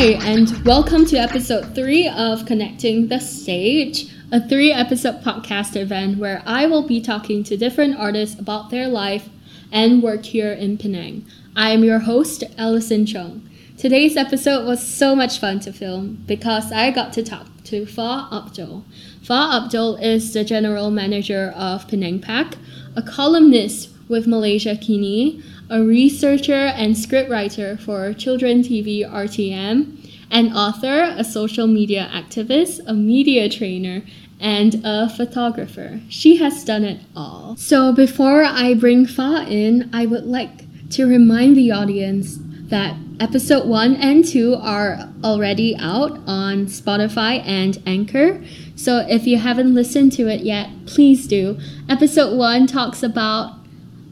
[0.00, 6.16] Hi, and welcome to episode three of Connecting the Stage, a three episode podcast event
[6.16, 9.28] where I will be talking to different artists about their life
[9.70, 11.26] and work here in Penang.
[11.54, 13.46] I am your host, Allison Chung.
[13.76, 18.26] Today's episode was so much fun to film because I got to talk to Fa
[18.32, 18.86] Abdul.
[19.22, 22.56] Fa Abdul is the general manager of Penang PAC,
[22.96, 31.22] a columnist with Malaysiakini, a researcher and scriptwriter for Children TV RTM, an author, a
[31.22, 34.02] social media activist, a media trainer,
[34.40, 36.00] and a photographer.
[36.08, 37.56] She has done it all.
[37.56, 42.38] So before I bring Fa in, I would like to remind the audience
[42.70, 48.42] that episode 1 and 2 are already out on Spotify and Anchor.
[48.74, 51.58] So if you haven't listened to it yet, please do.
[51.88, 53.59] Episode 1 talks about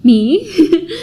[0.04, 0.48] me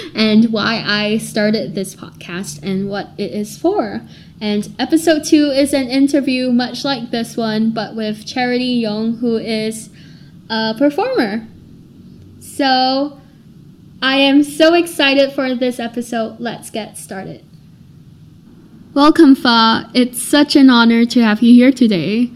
[0.16, 4.02] and why I started this podcast and what it is for.
[4.42, 9.38] And episode two is an interview much like this one, but with Charity Young, who
[9.38, 9.89] is
[10.50, 11.47] a performer.
[12.39, 13.19] So
[14.02, 16.39] I am so excited for this episode.
[16.39, 17.44] Let's get started.
[18.94, 19.89] Welcome, Fa.
[19.94, 22.31] It's such an honor to have you here today.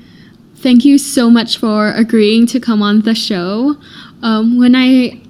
[0.55, 3.77] Thank you so much for agreeing to come on the show.
[4.21, 5.21] Um, when I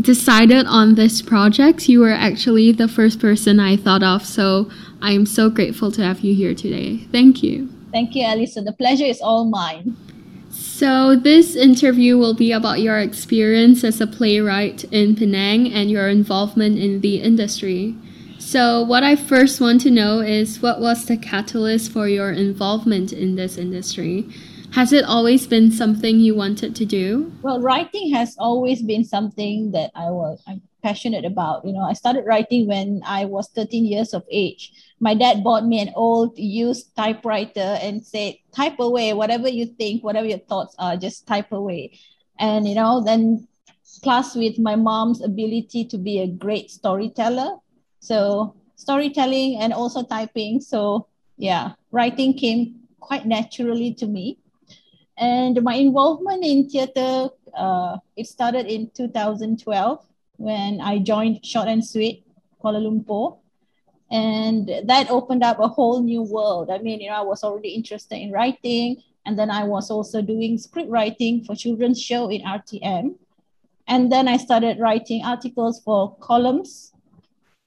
[0.00, 4.24] decided on this project, you were actually the first person I thought of.
[4.24, 6.98] So I'm so grateful to have you here today.
[7.12, 7.68] Thank you.
[7.92, 8.64] Thank you, Alisa.
[8.64, 9.96] The pleasure is all mine.
[10.50, 16.08] So, this interview will be about your experience as a playwright in Penang and your
[16.08, 17.94] involvement in the industry.
[18.38, 23.12] So, what I first want to know is what was the catalyst for your involvement
[23.12, 24.28] in this industry?
[24.76, 27.32] Has it always been something you wanted to do?
[27.40, 31.64] Well, writing has always been something that I was I'm passionate about.
[31.64, 34.74] You know, I started writing when I was 13 years of age.
[35.00, 40.04] My dad bought me an old used typewriter and said, type away whatever you think,
[40.04, 41.98] whatever your thoughts are, just type away.
[42.38, 43.48] And you know, then
[44.02, 47.56] plus with my mom's ability to be a great storyteller.
[48.00, 50.60] So storytelling and also typing.
[50.60, 51.06] So
[51.38, 54.36] yeah, writing came quite naturally to me
[55.18, 60.04] and my involvement in theater, uh, it started in 2012
[60.36, 62.26] when I joined Short and Sweet
[62.62, 63.38] Kuala Lumpur.
[64.10, 66.70] And that opened up a whole new world.
[66.70, 70.22] I mean, you know, I was already interested in writing, and then I was also
[70.22, 73.16] doing script writing for children's show in RTM.
[73.88, 76.92] And then I started writing articles for columns.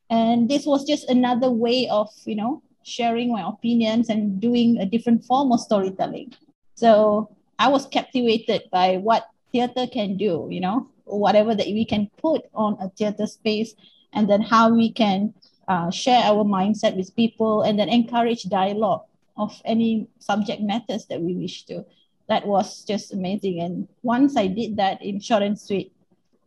[0.10, 4.86] And this was just another way of, you know, sharing my opinions and doing a
[4.86, 6.34] different form of storytelling.
[6.76, 12.10] So I was captivated by what theater can do, you know, whatever that we can
[12.18, 13.76] put on a theater space,
[14.14, 15.34] and then how we can
[15.68, 19.04] uh, share our mindset with people and then encourage dialogue
[19.38, 21.86] of any subject matters that we wish to.
[22.28, 23.62] That was just amazing.
[23.62, 25.92] And once I did that in short and sweet,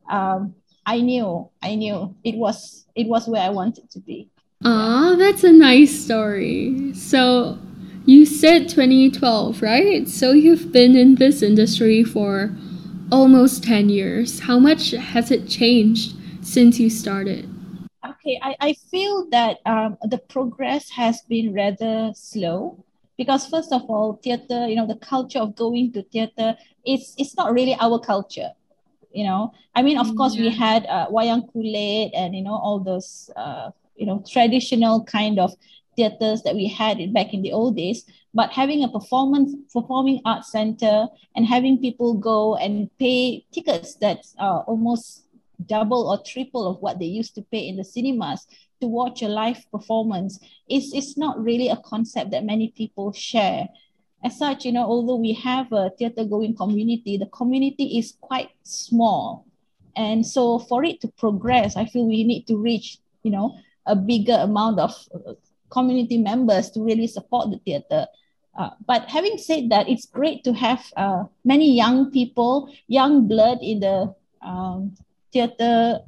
[0.09, 0.55] um,
[0.87, 4.29] I knew, I knew it was it was where I wanted to be.
[4.65, 6.93] Ah, that's a nice story.
[6.95, 7.59] So
[8.05, 10.09] you said 2012, right?
[10.09, 12.55] So you've been in this industry for
[13.11, 14.41] almost 10 years.
[14.41, 17.49] How much has it changed since you started?
[18.05, 22.85] Okay, I, I feel that um, the progress has been rather slow
[23.17, 27.37] because first of all, theater, you know, the culture of going to theater, it's, it's
[27.37, 28.51] not really our culture
[29.13, 32.55] you know i mean of mm, course we had uh, wayang kulit and you know
[32.55, 35.53] all those uh, you know traditional kind of
[35.97, 38.05] theaters that we had back in the old days
[38.35, 44.35] but having a performance performing arts center and having people go and pay tickets that's
[44.39, 45.25] uh, almost
[45.67, 48.47] double or triple of what they used to pay in the cinemas
[48.81, 53.69] to watch a live performance is is not really a concept that many people share.
[54.25, 58.51] As such you know although we have a theater going community the community is quite
[58.63, 59.47] small.
[59.95, 63.95] And so for it to progress i feel we need to reach you know a
[63.95, 64.95] bigger amount of
[65.73, 68.07] community members to really support the theater.
[68.59, 73.59] Uh, but having said that, it's great to have uh, many young people, young blood
[73.63, 74.93] in the um,
[75.33, 76.01] theater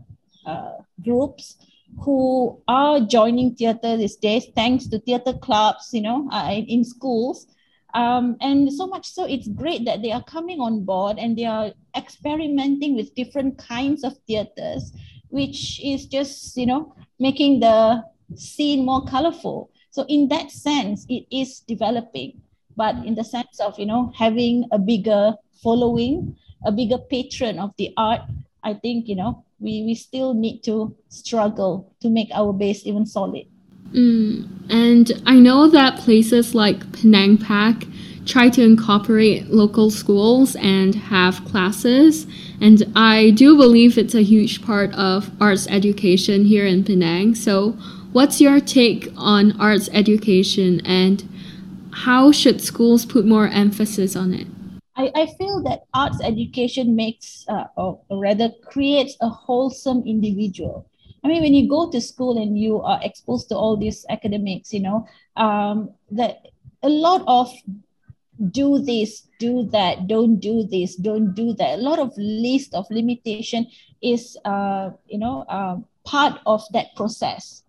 [0.45, 1.57] uh, groups
[2.01, 7.47] who are joining theater these days, thanks to theater clubs, you know, uh, in schools.
[7.95, 11.47] Um, and so much so, it's great that they are coming on board and they
[11.47, 14.93] are experimenting with different kinds of theaters,
[15.29, 18.03] which is just, you know, making the
[18.35, 19.71] seen more colorful.
[19.91, 22.41] So in that sense, it is developing.
[22.77, 26.37] But in the sense of, you know, having a bigger following,
[26.67, 28.23] a bigger patron of the art,
[28.63, 33.07] I think, you know, we, we still need to struggle to make our base even
[33.07, 33.47] solid.
[33.93, 34.49] Mm.
[34.71, 37.87] And I know that places like Penang Pac
[38.27, 42.27] try to incorporate local schools and have classes.
[42.61, 47.35] And I do believe it's a huge part of arts education here in Penang.
[47.35, 47.77] So,
[48.15, 51.29] what's your take on arts education and
[51.93, 54.47] how should schools put more emphasis on it?
[54.97, 60.89] I, I feel that arts education makes, uh, or rather, creates a wholesome individual.
[61.25, 64.73] I mean, when you go to school and you are exposed to all these academics,
[64.73, 66.47] you know, um, that
[66.85, 67.51] a lot of
[68.53, 71.79] do this, do that, don't do this, don't do that.
[71.79, 73.67] A lot of list of limitation
[74.01, 77.64] is, uh, you know, uh, part of that process.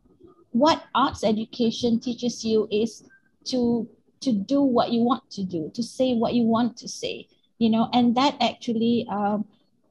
[0.56, 3.04] What arts education teaches you is
[3.52, 3.90] to
[4.22, 7.28] to do what you want to do, to say what you want to say,
[7.60, 9.44] you know, and that actually um,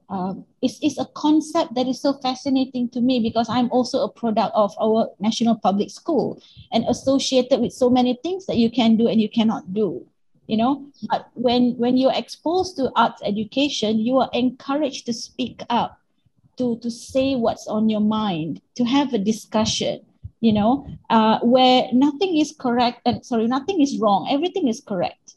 [0.08, 4.10] um, is, is a concept that is so fascinating to me because I'm also a
[4.10, 8.96] product of our national public school and associated with so many things that you can
[8.96, 10.06] do and you cannot do
[10.46, 10.86] you know.
[11.10, 16.00] But when when you're exposed to arts education you are encouraged to speak up
[16.56, 20.00] to to say what's on your mind to have a discussion
[20.44, 20.72] you know
[21.10, 25.36] uh, where nothing is correct and sorry nothing is wrong everything is correct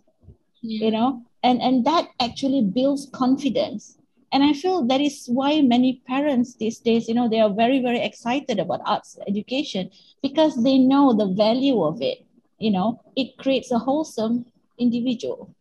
[0.61, 0.85] yeah.
[0.85, 3.97] you know and and that actually builds confidence
[4.33, 7.79] and i feel that is why many parents these days you know they are very
[7.81, 9.89] very excited about arts education
[10.21, 12.19] because they know the value of it
[12.59, 14.45] you know it creates a wholesome
[14.77, 15.53] individual.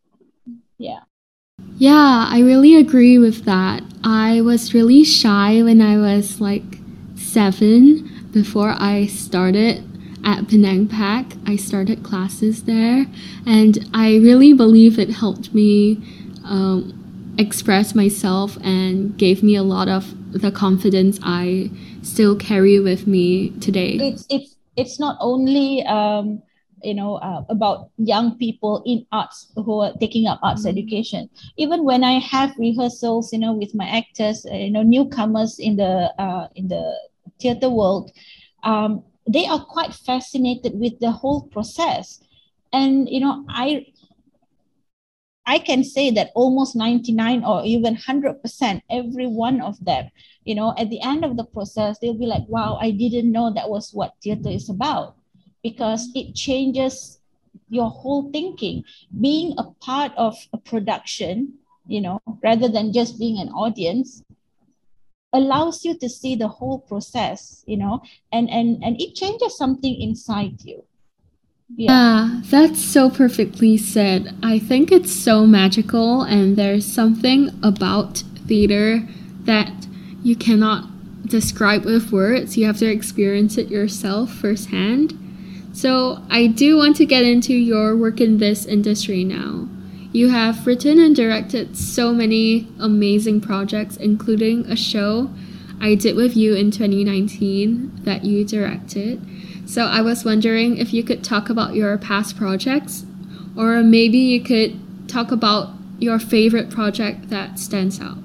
[0.77, 1.01] Yeah.
[1.77, 3.83] Yeah, I really agree with that.
[4.03, 6.63] I was really shy when I was like
[7.15, 9.83] seven before I started
[10.23, 11.33] at Penang Pac.
[11.47, 13.07] I started classes there,
[13.47, 15.97] and I really believe it helped me
[16.45, 21.71] um, express myself and gave me a lot of the confidence I
[22.03, 23.93] still carry with me today.
[23.97, 26.43] It's it's it's not only um,
[26.83, 30.77] you know uh, about young people in arts who are taking up arts mm-hmm.
[30.77, 35.57] education even when i have rehearsals you know with my actors uh, you know newcomers
[35.57, 36.83] in the uh, in the
[37.39, 38.11] theater world
[38.63, 42.19] um, they are quite fascinated with the whole process
[42.73, 43.85] and you know i
[45.45, 50.09] i can say that almost 99 or even 100% every one of them
[50.43, 53.53] you know at the end of the process they'll be like wow i didn't know
[53.53, 55.15] that was what theater is about
[55.63, 57.19] because it changes
[57.69, 58.83] your whole thinking.
[59.19, 61.53] Being a part of a production,
[61.87, 64.21] you know, rather than just being an audience,
[65.33, 68.01] allows you to see the whole process, you know,
[68.31, 70.83] and and and it changes something inside you.
[71.75, 71.91] Yeah.
[71.91, 74.33] yeah, that's so perfectly said.
[74.41, 79.05] I think it's so magical, and there's something about theater
[79.41, 79.85] that
[80.23, 82.57] you cannot describe with words.
[82.57, 85.13] You have to experience it yourself firsthand.
[85.73, 89.67] So, I do want to get into your work in this industry now.
[90.17, 95.29] You have written and directed so many amazing projects, including a show
[95.79, 99.21] I did with you in 2019 that you directed.
[99.69, 103.05] So, I was wondering if you could talk about your past projects,
[103.55, 108.17] or maybe you could talk about your favorite project that stands out.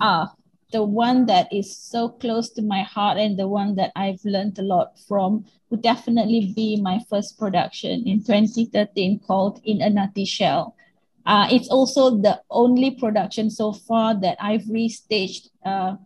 [0.00, 0.32] Ah,
[0.72, 4.58] the one that is so close to my heart and the one that I've learned
[4.58, 10.24] a lot from would definitely be my first production in 2013 called In a Nutty
[10.24, 10.74] Shell.
[11.28, 15.96] Uh, it's also the only production so far that I've restaged uh,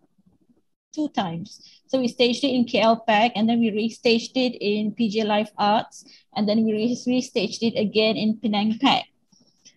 [0.92, 1.62] two times.
[1.86, 5.52] So we staged it in KL Pac and then we restaged it in PJ Live
[5.56, 9.04] Arts and then we restaged it again in Penang PAC.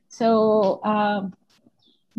[0.10, 1.36] So um,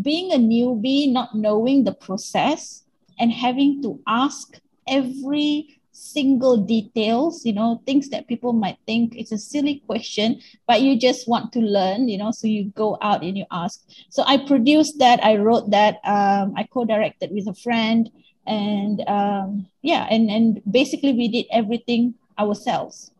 [0.00, 2.84] being a newbie, not knowing the process
[3.18, 9.32] and having to ask every single details, you know, things that people might think it's
[9.32, 13.22] a silly question, but you just want to learn, you know, so you go out
[13.22, 13.80] and you ask.
[14.10, 18.10] So I produced that, I wrote that, um, I co-directed with a friend,
[18.46, 23.10] and um, yeah, and and basically we did everything ourselves.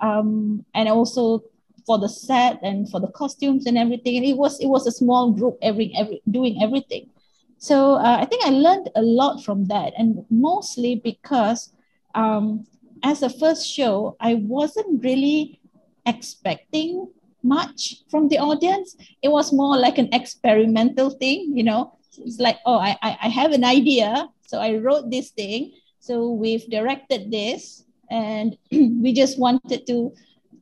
[0.00, 1.42] Um, and also
[1.86, 4.16] for the set and for the costumes and everything.
[4.16, 7.10] And it was it was a small group every every doing everything.
[7.58, 11.72] So uh, I think I learned a lot from that, and mostly because
[12.14, 12.66] um,
[13.02, 15.60] as a first show, I wasn't really
[16.06, 17.08] expecting
[17.42, 18.96] much from the audience.
[19.22, 21.98] It was more like an experimental thing, you know.
[22.18, 24.28] It's like, oh, I, I have an idea.
[24.46, 25.72] So I wrote this thing.
[25.98, 30.14] So we've directed this and we just wanted to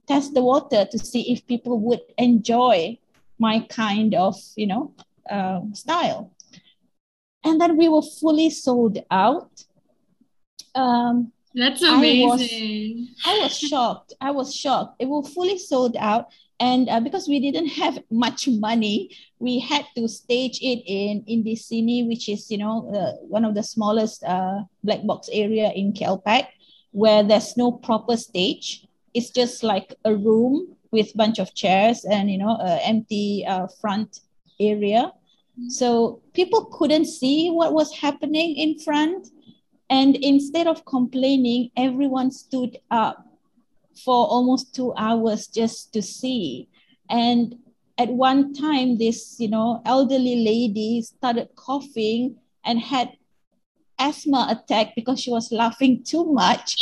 [0.07, 2.99] test the water to see if people would enjoy
[3.39, 4.93] my kind of you know
[5.31, 6.33] uh, style
[7.45, 9.65] and then we were fully sold out
[10.75, 13.09] um, That's amazing.
[13.25, 14.13] I was, I was shocked.
[14.21, 14.97] I was shocked.
[14.99, 16.27] It was fully sold out.
[16.61, 22.07] And uh, because we didn't have much money, we had to stage it in Indicine,
[22.07, 26.47] which is, you know, uh, one of the smallest uh, black box area in KLPac,
[26.93, 28.87] where there's no proper stage.
[29.13, 33.67] It's just like a room with bunch of chairs and, you know, an empty uh,
[33.81, 34.21] front
[34.61, 35.13] area.
[35.69, 39.29] So people couldn't see what was happening in front
[39.93, 43.27] and instead of complaining, everyone stood up
[44.03, 46.67] for almost two hours just to see.
[47.11, 47.57] And
[47.99, 53.13] at one time, this, you know, elderly lady started coughing and had
[53.99, 56.75] asthma attack because she was laughing too much.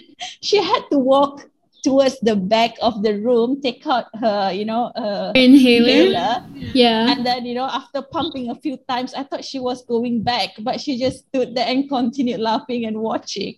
[0.40, 1.50] she had to walk
[1.82, 6.42] towards the back of the room, take out her, you know, uh, inhaler.
[6.74, 7.10] Yeah.
[7.10, 10.50] And then, you know, after pumping a few times, I thought she was going back,
[10.58, 13.56] but she just stood there and continued laughing and watching.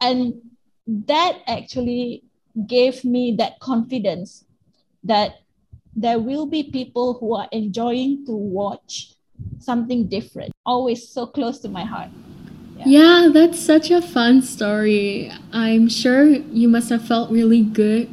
[0.00, 0.34] And
[0.86, 2.24] that actually
[2.66, 4.44] gave me that confidence
[5.04, 5.40] that
[5.94, 9.14] there will be people who are enjoying to watch
[9.58, 12.10] something different, always so close to my heart.
[12.76, 12.84] Yeah.
[12.86, 15.30] yeah, that's such a fun story.
[15.52, 18.08] I'm sure you must have felt really good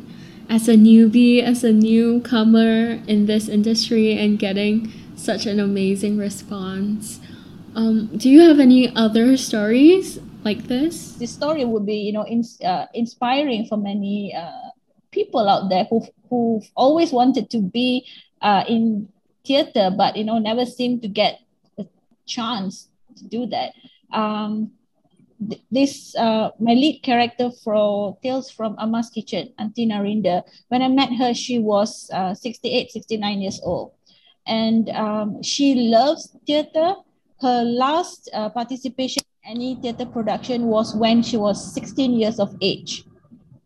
[0.49, 7.19] as a newbie, as a newcomer in this industry, and getting such an amazing response.
[7.75, 11.13] Um, do you have any other stories like this?
[11.13, 14.69] This story would be, you know, in, uh, inspiring for many uh,
[15.11, 18.05] people out there who who've always wanted to be
[18.41, 19.07] uh, in
[19.45, 21.39] theater, but you know, never seemed to get
[21.77, 21.85] a
[22.25, 23.73] chance to do that
[24.13, 24.71] um,
[25.39, 30.43] th- this uh, my lead character for Tales from Amma's Kitchen, Auntie Narinda.
[30.69, 33.93] When I met her, she was uh, 68, 69 years old.
[34.45, 36.95] And um, she loves theater.
[37.41, 42.55] Her last uh, participation in any theater production was when she was 16 years of
[42.61, 43.03] age.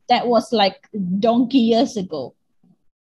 [0.10, 2.36] That was like donkey years ago.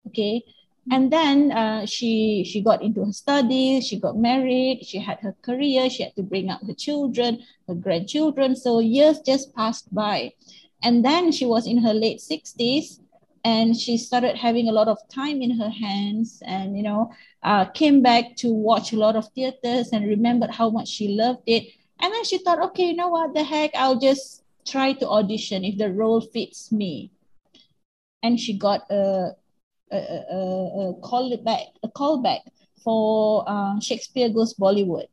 [0.07, 0.43] Okay
[0.91, 5.33] and then uh, she she got into her studies she got married she had her
[5.41, 8.55] career she had to bring up her children her grandchildren.
[8.55, 10.33] So years just passed by.
[10.83, 12.99] And then she was in her late 60s
[13.45, 17.11] and she started having a lot of time in her hands and you know
[17.43, 21.43] uh, came back to watch a lot of theaters and remembered how much she loved
[21.45, 21.63] it.
[22.01, 25.63] And then she thought okay you know what the heck i'll just try to audition
[25.63, 27.11] if the role fits me.
[28.21, 29.31] And she got a
[29.93, 32.39] a, a, a call back a callback
[32.83, 35.07] for uh, Shakespeare Goes Bollywood,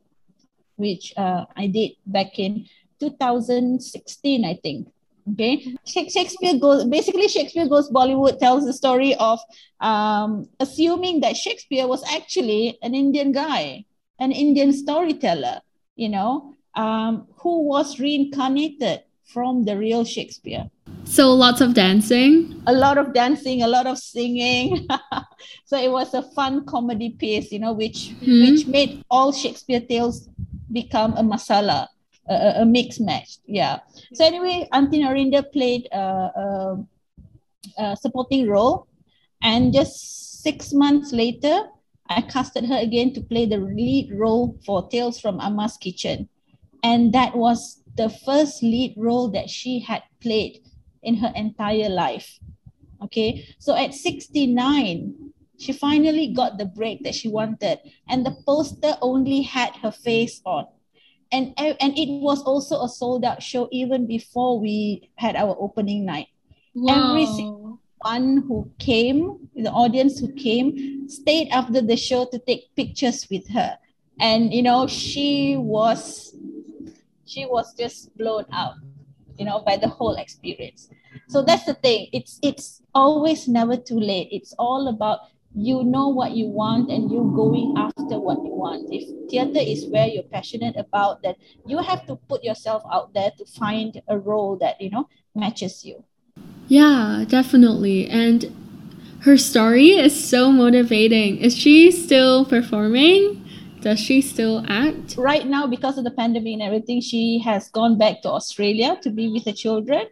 [0.76, 2.66] which uh, I did back in
[2.98, 4.88] 2016, I think.
[5.32, 9.38] Okay, Shakespeare goes basically Shakespeare Goes Bollywood tells the story of
[9.80, 13.84] um, assuming that Shakespeare was actually an Indian guy,
[14.18, 15.60] an Indian storyteller,
[15.94, 20.68] you know, um, who was reincarnated from the real Shakespeare.
[21.10, 22.62] So lots of dancing.
[22.68, 24.86] A lot of dancing, a lot of singing.
[25.64, 28.40] so it was a fun comedy piece, you know, which mm-hmm.
[28.42, 30.28] which made all Shakespeare tales
[30.70, 31.88] become a masala,
[32.28, 33.38] a, a mixed match.
[33.44, 33.80] Yeah.
[34.14, 36.86] So anyway, Auntie Narinda played a, a,
[37.78, 38.86] a supporting role,
[39.42, 41.66] and just six months later,
[42.08, 46.28] I casted her again to play the lead role for Tales from Amma's Kitchen,
[46.84, 50.60] and that was the first lead role that she had played
[51.02, 52.38] in her entire life.
[53.02, 57.78] Okay, so at 69, she finally got the break that she wanted,
[58.08, 60.66] and the poster only had her face on.
[61.32, 66.04] And, and it was also a sold out show even before we had our opening
[66.04, 66.26] night.
[66.74, 67.14] Wow.
[67.14, 67.26] Every
[68.02, 73.48] one who came, the audience who came, stayed after the show to take pictures with
[73.50, 73.78] her.
[74.18, 76.34] And you know, she was
[77.26, 78.74] she was just blown out
[79.40, 80.90] you know by the whole experience.
[81.28, 82.08] So that's the thing.
[82.12, 84.28] It's it's always never too late.
[84.30, 85.20] It's all about
[85.56, 88.92] you know what you want and you're going after what you want.
[88.92, 93.32] If theater is where you're passionate about that you have to put yourself out there
[93.38, 96.04] to find a role that you know matches you.
[96.68, 98.08] Yeah definitely.
[98.08, 98.54] And
[99.22, 101.38] her story is so motivating.
[101.38, 103.42] Is she still performing
[103.80, 105.16] does she still act?
[105.16, 109.10] Right now, because of the pandemic and everything, she has gone back to Australia to
[109.10, 110.06] be with the children.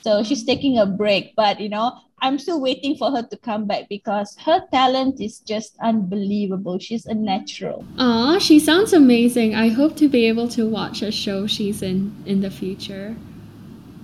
[0.00, 1.32] So she's taking a break.
[1.36, 5.40] But, you know, I'm still waiting for her to come back because her talent is
[5.40, 6.78] just unbelievable.
[6.78, 7.84] She's a natural.
[7.98, 9.54] Ah, she sounds amazing.
[9.54, 13.16] I hope to be able to watch a show she's in in the future.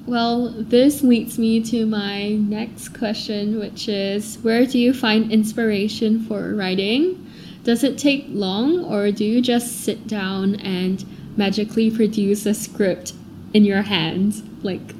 [0.06, 6.24] Well, this leads me to my next question, which is where do you find inspiration
[6.24, 7.29] for writing?
[7.64, 11.04] Does it take long, or do you just sit down and
[11.36, 13.12] magically produce a script
[13.52, 14.42] in your hands?
[14.62, 14.94] Like,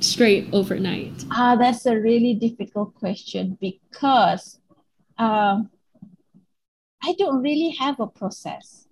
[0.00, 1.24] straight overnight?
[1.30, 4.58] Ah, that's a really difficult question because
[5.18, 5.70] um,
[7.02, 8.86] I don't really have a process.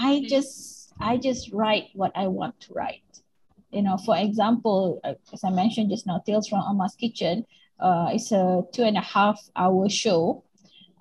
[0.00, 3.02] I just I just write what I want to write.
[3.70, 7.46] You know, for example, uh, as I mentioned just now, Tales from Amma's Kitchen.
[7.80, 10.44] Uh, it's a two and a half hour show,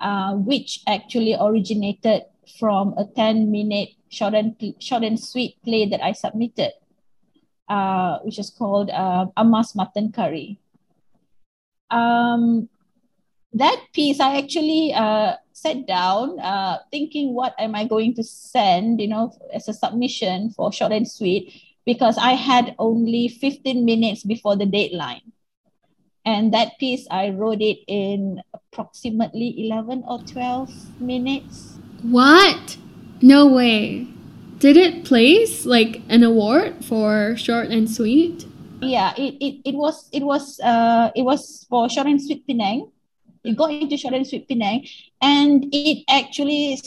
[0.01, 2.24] uh, which actually originated
[2.60, 6.74] from a 10 minute short and short and sweet play that I submitted,
[7.70, 10.60] uh, which is called uh, Amma's Mutton Curry.
[11.89, 12.67] Um,
[13.53, 19.01] that piece, I actually uh, sat down uh, thinking, what am I going to send,
[19.01, 21.53] you know, as a submission for short and sweet,
[21.86, 25.31] because I had only 15 minutes before the deadline.
[26.25, 31.80] And that piece, I wrote it in approximately 11 or 12 minutes.
[32.04, 32.78] What?
[33.22, 34.08] No way.
[34.60, 38.46] Did it place like an award for short and sweet?
[38.82, 42.92] Yeah, it, it, it was it was uh it was for short and sweet Penang.
[43.44, 44.86] It got into short and sweet Penang,
[45.22, 46.80] and it actually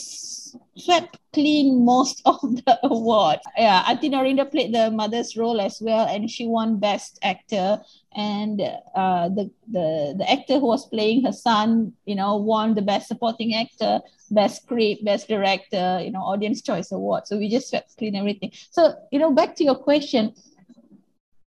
[0.76, 3.38] swept clean most of the award.
[3.56, 7.80] Yeah, Aunty Norinda played the mother's role as well, and she won Best Actor.
[8.16, 8.60] And
[8.94, 13.08] uh, the the the actor who was playing her son, you know, won the Best
[13.08, 17.26] Supporting Actor, Best Script, Best Director, you know, Audience Choice Award.
[17.26, 18.52] So we just swept clean everything.
[18.70, 20.34] So you know, back to your question,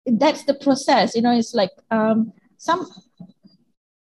[0.06, 1.16] that's the process.
[1.16, 2.86] You know, it's like um, some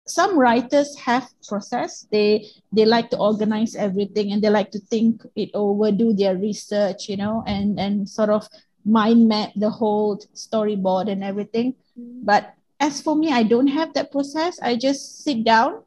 [0.06, 2.06] some writers have process.
[2.10, 6.36] They they like to organize everything and they like to think it over do their
[6.38, 8.48] research you know and and sort of
[8.84, 11.75] mind map the whole storyboard and everything.
[11.96, 14.58] But as for me i don't have that process.
[14.62, 15.82] I just sit down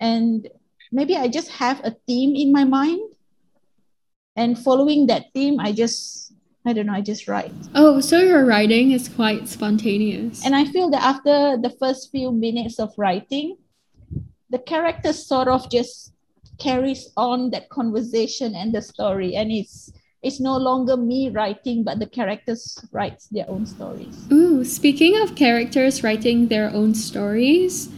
[0.00, 0.48] and
[0.92, 3.00] maybe i just have a theme in my mind.
[4.36, 6.25] And following that theme i just
[6.66, 7.52] I don't know, I just write.
[7.76, 10.44] Oh, so your writing is quite spontaneous.
[10.44, 13.56] And I feel that after the first few minutes of writing,
[14.50, 16.12] the character sort of just
[16.58, 19.36] carries on that conversation and the story.
[19.36, 24.26] And it's it's no longer me writing, but the characters writes their own stories.
[24.32, 27.88] Ooh, speaking of characters writing their own stories,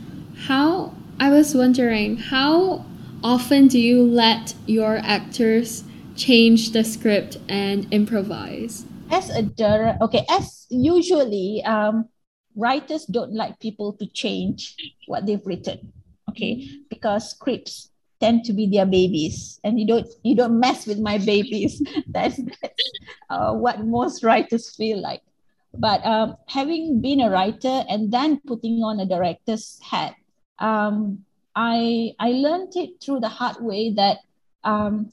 [0.47, 2.85] how I was wondering how
[3.25, 5.85] often do you let your actors
[6.19, 8.85] change the script and improvise?
[9.11, 12.09] As a director, okay, as usually, um,
[12.57, 14.77] writers don't like people to change
[15.07, 15.93] what they've written,
[16.29, 20.99] okay, because scripts tend to be their babies, and you don't you don't mess with
[20.99, 21.81] my babies.
[22.09, 22.85] that's that's
[23.31, 25.23] uh, what most writers feel like.
[25.73, 30.15] But um, having been a writer and then putting on a director's hat,
[30.59, 34.19] um, I I learned it through the hard way that
[34.65, 35.13] um,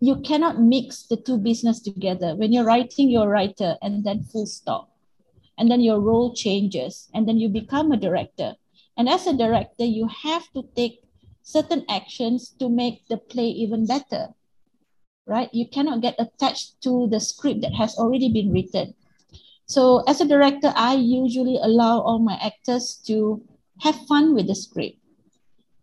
[0.00, 2.36] you cannot mix the two business together.
[2.36, 4.90] When you're writing, you're a writer and then full stop.
[5.58, 8.54] And then your role changes and then you become a director.
[8.96, 11.02] And as a director, you have to take
[11.42, 14.28] certain actions to make the play even better,
[15.26, 15.48] right?
[15.52, 18.94] You cannot get attached to the script that has already been written.
[19.66, 23.42] So as a director, I usually allow all my actors to
[23.80, 24.98] have fun with the script.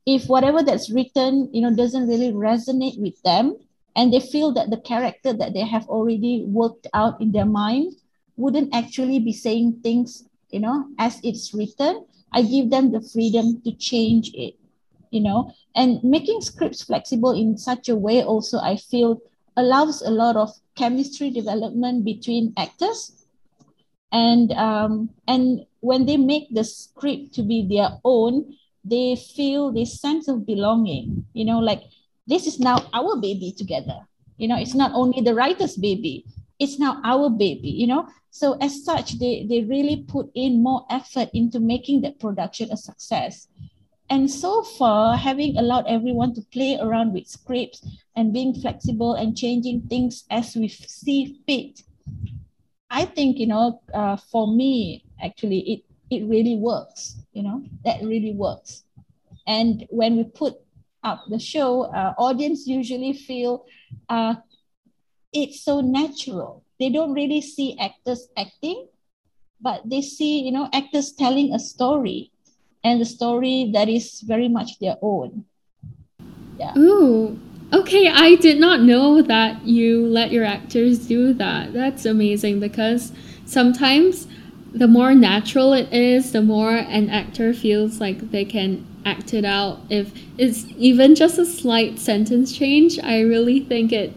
[0.06, 3.58] If whatever that's written, you know, doesn't really resonate with them,
[3.96, 7.94] and they feel that the character that they have already worked out in their mind
[8.38, 12.06] wouldn't actually be saying things you know as it's written.
[12.32, 14.56] I give them the freedom to change it
[15.12, 15.54] you know.
[15.76, 19.22] And making scripts flexible in such a way also i feel
[19.56, 23.26] allows a lot of chemistry development between actors.
[24.12, 30.00] And um, and when they make the script to be their own they feel this
[30.00, 31.84] sense of belonging you know like
[32.28, 34.00] this is now our baby together.
[34.38, 36.26] You know it's not only the writer's baby
[36.60, 38.08] it's now our baby you know?
[38.32, 42.78] So as such they they really put in more effort into making that production a
[42.78, 43.48] success.
[44.10, 49.38] And so far having allowed everyone to play around with scripts and being flexible and
[49.38, 51.82] changing things as we see fit
[52.92, 55.82] i think you know uh, for me actually it
[56.12, 57.64] it really works you know?
[57.84, 58.84] That really works.
[59.46, 60.56] And when we put
[61.04, 63.66] up the show, uh, audience usually feel
[64.10, 64.36] uh,
[65.34, 66.64] it's so natural.
[66.80, 68.88] They don't really see actors acting,
[69.62, 72.32] but they see, you know, actors telling a story
[72.84, 75.46] and the story that is very much their own.
[76.60, 76.78] Yeah.
[76.78, 77.40] Ooh,
[77.72, 78.10] okay.
[78.10, 81.74] I did not know that you let your actors do that.
[81.74, 83.12] That's amazing because
[83.46, 84.28] sometimes
[84.74, 89.46] the more natural it is, the more an actor feels like they can act it
[89.46, 89.80] out.
[89.90, 94.14] If it's even just a slight sentence change, I really think it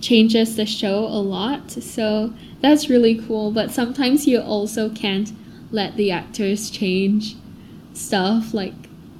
[0.00, 1.70] changes the show a lot.
[1.70, 3.50] So that's really cool.
[3.50, 5.32] But sometimes you also can't
[5.70, 7.36] let the actors change
[7.94, 8.74] stuff like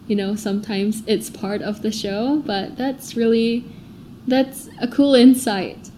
[0.06, 3.64] you know sometimes it's part of the show but that's really
[4.26, 5.90] that's a cool insight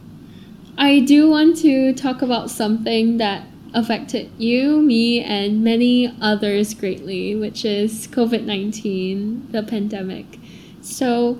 [0.79, 3.45] i do want to talk about something that
[3.77, 10.27] affected you me and many others greatly which is covid-19 the pandemic
[10.81, 11.39] so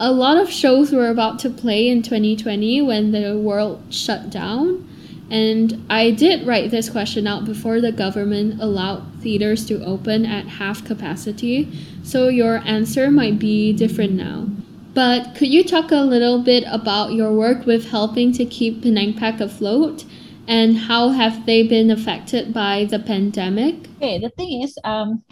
[0.00, 4.88] a lot of shows were about to play in 2020 when the world shut down
[5.30, 10.46] and I did write this question out before the government allowed theaters to open at
[10.46, 14.48] half capacity, so your answer might be different now.
[14.92, 19.14] But could you talk a little bit about your work with helping to keep Penang
[19.14, 20.04] PAC afloat
[20.46, 23.88] and how have they been affected by the pandemic?
[23.96, 25.22] Okay, the thing is, um,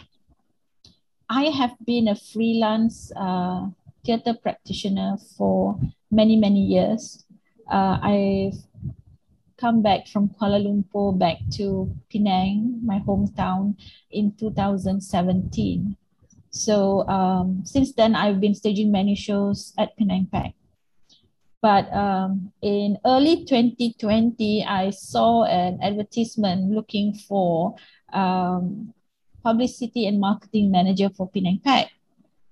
[1.29, 3.67] I have been a freelance uh,
[4.05, 5.79] theater practitioner for
[6.11, 7.25] many, many years.
[7.71, 8.59] Uh, I've
[9.57, 13.75] come back from Kuala Lumpur back to Penang, my hometown,
[14.11, 15.95] in 2017.
[16.51, 20.53] So um, since then, I've been staging many shows at Penang PAC.
[21.63, 27.75] But um, in early 2020, I saw an advertisement looking for
[28.11, 28.93] um,
[29.45, 31.89] publicity and marketing manager for Penang PAC.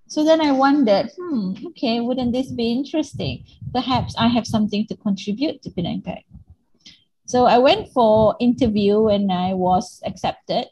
[0.08, 3.44] So then I wondered, hmm, okay, wouldn't this be interesting?
[3.74, 6.24] Perhaps I have something to contribute to Penang PAC.
[7.26, 10.68] So I went for interview and I was accepted.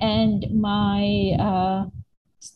[0.00, 1.84] And my uh,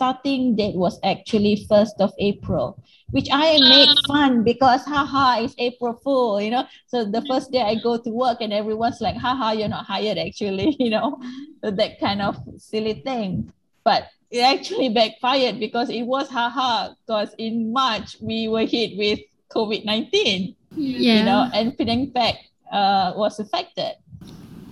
[0.01, 5.93] starting date was actually 1st of April, which I made fun because haha, it's April
[5.93, 6.65] Fool, you know.
[6.87, 10.17] So the first day I go to work and everyone's like, haha, you're not hired
[10.17, 11.21] actually, you know,
[11.63, 13.53] so that kind of silly thing.
[13.85, 19.21] But it actually backfired because it was haha, because in March we were hit with
[19.53, 21.19] COVID 19, yeah.
[21.19, 22.37] you know, and Penang PAC
[22.73, 23.97] uh, was affected.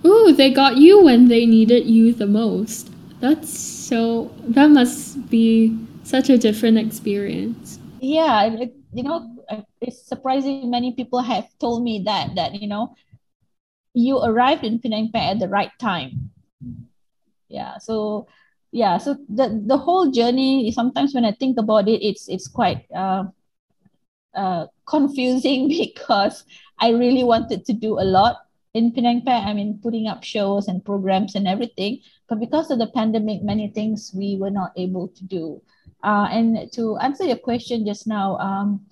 [0.03, 2.89] Ooh, they got you when they needed you the most.
[3.19, 7.79] That's so, that must be such a different experience.
[7.99, 9.45] Yeah, it, you know,
[9.81, 12.95] it's surprising many people have told me that, that, you know,
[13.93, 16.31] you arrived in Penang at the right time.
[17.49, 18.27] Yeah, so
[18.71, 22.85] yeah, so the, the whole journey, sometimes when I think about it, it's, it's quite,
[22.95, 23.23] uh,
[24.33, 26.45] uh, confusing because
[26.79, 28.37] I really wanted to do a lot
[28.73, 29.23] in Penang.
[29.27, 32.01] I mean, putting up shows and programs and everything.
[32.27, 35.61] But because of the pandemic, many things we were not able to do.
[36.03, 38.85] Uh, and to answer your question just now, um,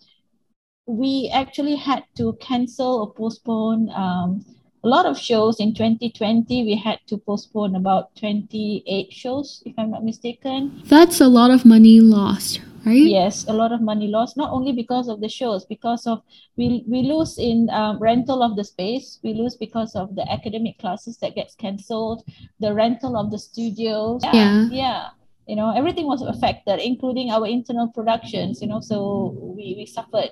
[0.87, 4.45] we actually had to cancel or postpone um,
[4.83, 6.63] a lot of shows in 2020.
[6.63, 10.81] We had to postpone about 28 shows, if I'm not mistaken.
[10.85, 12.95] That's a lot of money lost, right?
[12.95, 16.21] Yes, a lot of money lost, not only because of the shows, because of
[16.56, 20.80] we, we lose in um, rental of the space, we lose because of the academic
[20.80, 22.23] classes that gets cancelled,
[22.60, 24.21] the rental of the studios.
[24.23, 24.34] Yeah.
[24.34, 24.67] yeah.
[24.71, 25.08] yeah.
[25.47, 30.32] You know, everything was affected, including our internal productions, you know, so we, we suffered,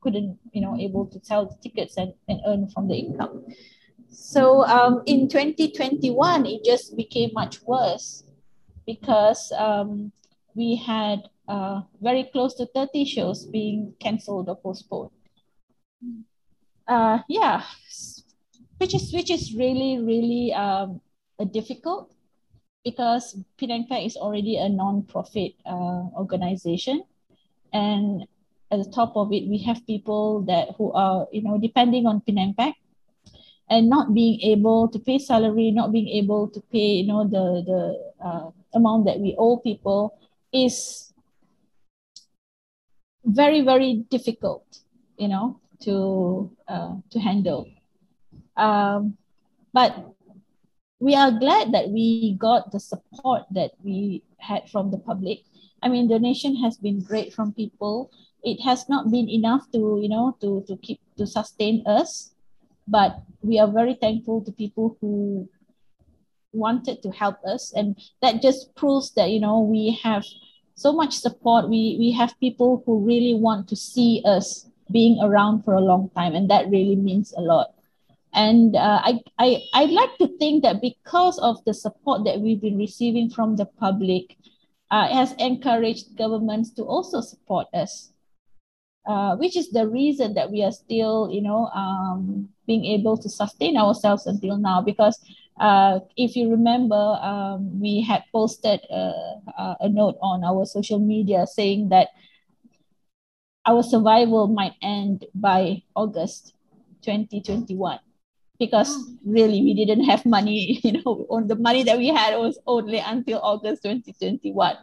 [0.00, 3.44] couldn't, you know, able to sell the tickets and, and earn from the income.
[4.10, 8.24] So um, in 2021, it just became much worse
[8.86, 10.10] because um,
[10.54, 15.10] we had uh, very close to 30 shows being cancelled or postponed.
[16.86, 17.62] Uh, yeah,
[18.78, 21.00] which is which is really really um,
[21.52, 22.14] difficult
[22.84, 27.02] because Penang PAC is already a non-profit uh, organization,
[27.72, 28.26] and
[28.70, 32.22] at the top of it, we have people that who are you know depending on
[32.22, 32.74] Penang PAC
[33.68, 37.62] and not being able to pay salary, not being able to pay you know the
[37.66, 37.80] the
[38.24, 40.14] uh, amount that we owe people
[40.52, 41.09] is
[43.24, 44.64] very very difficult
[45.16, 47.68] you know to uh, to handle.
[48.56, 49.16] Um,
[49.72, 49.96] but
[51.00, 55.40] we are glad that we got the support that we had from the public.
[55.82, 58.10] I mean donation has been great from people.
[58.42, 62.32] It has not been enough to you know to to keep to sustain us.
[62.88, 65.48] But we are very thankful to people who
[66.52, 67.72] wanted to help us.
[67.72, 70.24] And that just proves that you know we have
[70.80, 71.68] so much support.
[71.68, 76.08] We we have people who really want to see us being around for a long
[76.16, 77.76] time, and that really means a lot.
[78.32, 82.60] And uh, I I I like to think that because of the support that we've
[82.60, 84.36] been receiving from the public,
[84.90, 88.08] uh, it has encouraged governments to also support us.
[89.08, 93.28] Uh, which is the reason that we are still, you know, um, being able to
[93.28, 94.80] sustain ourselves until now.
[94.80, 95.18] Because
[95.60, 101.46] uh, if you remember, um, we had posted a, a note on our social media
[101.46, 102.08] saying that
[103.66, 106.54] our survival might end by August
[107.02, 108.00] 2021.
[108.60, 109.16] because oh.
[109.24, 112.98] really we didn't have money you know on the money that we had was only
[112.98, 114.76] until august 2021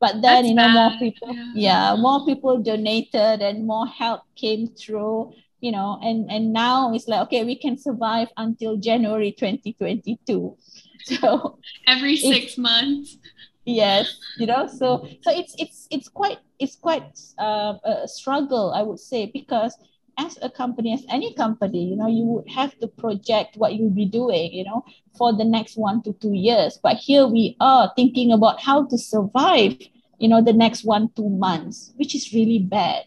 [0.00, 0.74] but then That's you know bad.
[0.74, 1.92] more people yeah.
[1.92, 7.08] yeah more people donated and more help came through you know and and now it's
[7.08, 10.56] like okay we can survive until january 2022
[11.04, 13.18] so every six months.
[13.64, 18.80] Yes you know so so it's it's it's quite it's quite uh, a struggle i
[18.82, 19.76] would say because
[20.18, 23.90] as a company as any company you know you would have to project what you'll
[23.90, 24.84] be doing you know
[25.16, 26.78] for the next one to two years.
[26.82, 29.76] But here we are thinking about how to survive
[30.18, 33.04] you know the next one two months which is really bad.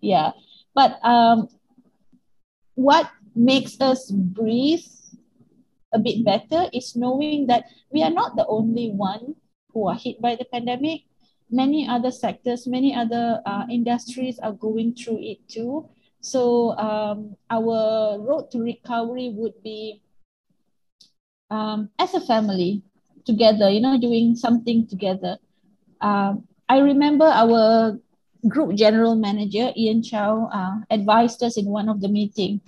[0.00, 0.32] Yeah.
[0.74, 1.48] But um
[2.74, 4.84] what makes us breathe
[5.92, 9.34] a bit better is knowing that we are not the only one
[9.72, 11.02] who are hit by the pandemic.
[11.50, 15.88] Many other sectors, many other uh, industries are going through it too.
[16.20, 20.02] So um, our road to recovery would be
[21.50, 22.82] um, as a family
[23.24, 25.38] together, you know, doing something together.
[26.00, 27.98] Um, I remember our
[28.48, 32.60] group general manager, Ian Chow, uh, advised us in one of the meeting.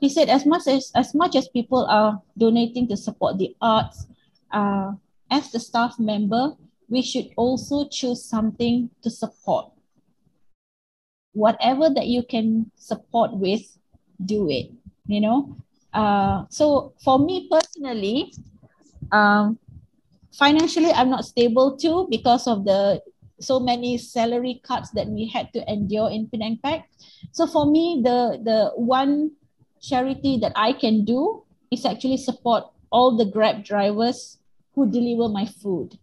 [0.00, 4.06] He said, as much as, as much as people are donating to support the arts,
[4.50, 4.92] uh,
[5.30, 6.52] as the staff member,
[6.88, 9.70] we should also choose something to support.
[11.32, 13.62] Whatever that you can support with,
[14.24, 14.70] do it,
[15.06, 15.56] you know.
[15.92, 18.32] Uh, so for me personally,
[19.12, 19.58] um,
[20.32, 23.02] financially, I'm not stable too because of the
[23.40, 26.88] so many salary cuts that we had to endure in Penang PAC.
[27.32, 29.32] So for me, the, the one
[29.80, 34.38] charity that I can do is actually support all the Grab drivers
[34.74, 35.98] who deliver my food.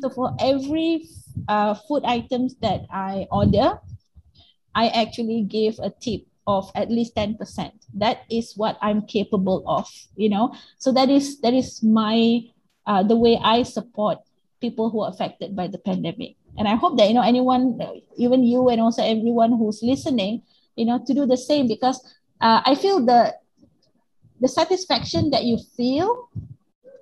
[0.00, 1.08] So for every
[1.48, 3.78] uh, food items that I order,
[4.74, 7.36] I actually give a tip of at least 10%.
[7.94, 10.54] That is what I'm capable of, you know.
[10.78, 12.42] So that is that is my
[12.86, 14.18] uh, the way I support
[14.60, 16.36] people who are affected by the pandemic.
[16.58, 17.78] And I hope that you know anyone,
[18.16, 20.42] even you and also everyone who's listening,
[20.76, 21.98] you know, to do the same because
[22.40, 23.34] uh, I feel the
[24.40, 26.28] the satisfaction that you feel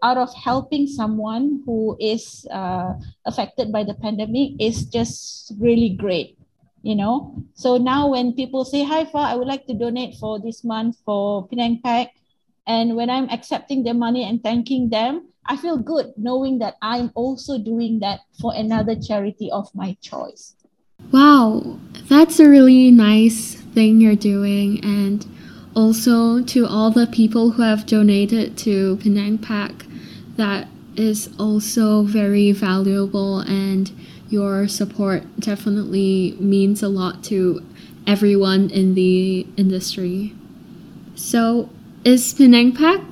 [0.03, 2.95] out of helping someone who is uh,
[3.27, 6.39] affected by the pandemic is just really great
[6.83, 10.39] you know so now when people say hi fa i would like to donate for
[10.39, 12.15] this month for penang PAC
[12.69, 17.11] and when i'm accepting their money and thanking them i feel good knowing that i'm
[17.15, 20.55] also doing that for another charity of my choice.
[21.11, 21.79] Wow
[22.09, 24.83] that's a really nice thing you're doing.
[24.83, 25.27] And
[25.77, 29.87] also to all the people who have donated to Penang PAC
[30.37, 33.41] that is also very valuable.
[33.41, 33.91] And
[34.29, 37.65] your support definitely means a lot to
[38.07, 40.35] everyone in the industry.
[41.15, 41.71] So,
[42.09, 43.05] is Penang PAC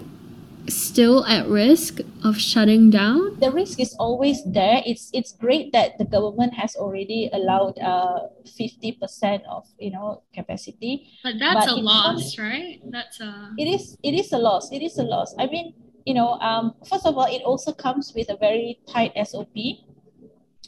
[0.73, 3.39] still at risk of shutting down?
[3.39, 4.81] The risk is always there.
[4.89, 10.25] It's it's great that the government has already allowed uh fifty percent of you know
[10.33, 11.13] capacity.
[11.21, 12.81] But that's but a loss, right?
[12.89, 13.53] That's a.
[13.61, 14.01] It is.
[14.03, 14.73] It is a loss.
[14.73, 15.37] It is a loss.
[15.37, 15.77] I mean,
[16.09, 19.85] you know, um, first of all, it also comes with a very tight SOP.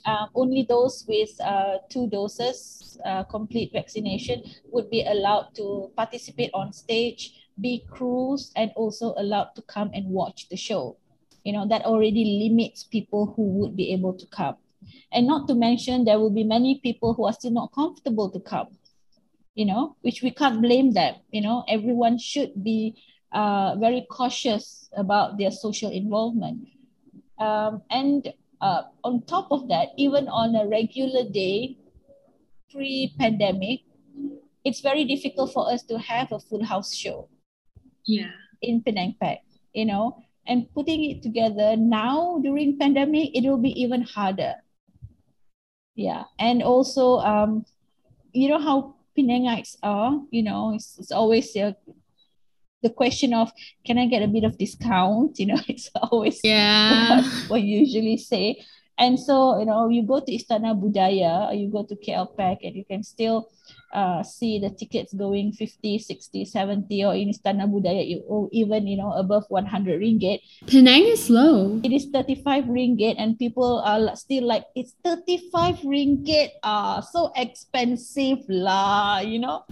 [0.05, 6.51] Um, only those with uh, two doses uh, complete vaccination would be allowed to participate
[6.55, 10.97] on stage, be crews, and also allowed to come and watch the show.
[11.45, 14.57] You know, that already limits people who would be able to come.
[15.13, 18.41] And not to mention, there will be many people who are still not comfortable to
[18.41, 18.69] come,
[19.55, 21.17] you know, which we can't blame them.
[21.31, 26.69] You know, everyone should be uh, very cautious about their social involvement.
[27.39, 31.77] Um, and uh, on top of that, even on a regular day,
[32.71, 33.81] pre pandemic,
[34.65, 37.29] it's very difficult for us to have a full house show.
[38.09, 38.33] Yeah.
[38.65, 39.45] In Penang PAC,
[39.77, 44.57] you know, and putting it together now during pandemic, it will be even harder.
[45.95, 46.25] Yeah.
[46.41, 47.67] And also, um,
[48.33, 51.73] you know how Penangites are, you know, it's, it's always uh,
[52.83, 53.53] the question of
[53.85, 55.39] can I get a bit of discount?
[55.39, 58.65] You know, it's always yeah what, what you usually say.
[58.99, 62.59] And so, you know, you go to Istana Budaya or you go to KL Pac
[62.63, 63.49] and you can still
[63.95, 68.97] uh, see the tickets going 50, 60, 70 or in Istana Budaya or even, you
[68.97, 70.41] know, above 100 ringgit.
[70.67, 71.81] Penang is low.
[71.85, 76.51] It is 35 ringgit and people are still like, it's 35 ringgit.
[76.63, 79.63] Uh, so expensive lah, you know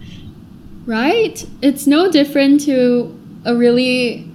[0.87, 1.45] right?
[1.61, 3.13] It's no different to
[3.45, 4.25] a really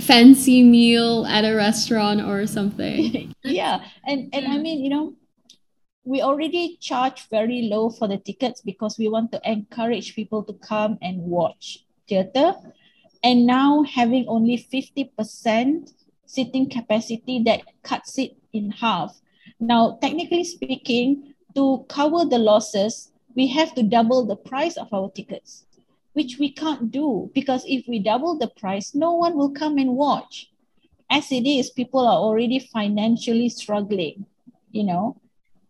[0.00, 3.34] fancy meal at a restaurant or something.
[3.44, 3.84] yeah.
[4.06, 5.14] And and I mean, you know,
[6.04, 10.54] we already charge very low for the tickets because we want to encourage people to
[10.54, 12.54] come and watch theater.
[13.22, 15.92] and now having only 50%
[16.24, 19.20] seating capacity that cuts it in half.
[19.58, 25.10] Now, technically speaking, to cover the losses, we have to double the price of our
[25.10, 25.66] tickets,
[26.12, 29.96] which we can't do because if we double the price, no one will come and
[29.96, 30.50] watch.
[31.10, 34.26] As it is, people are already financially struggling,
[34.70, 35.20] you know.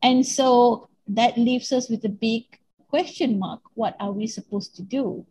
[0.03, 2.44] And so that leaves us with a big
[2.88, 3.61] question mark.
[3.74, 5.26] What are we supposed to do?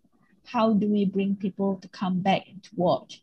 [0.45, 3.22] How do we bring people to come back and to watch?